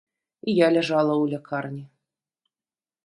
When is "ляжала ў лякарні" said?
0.77-1.85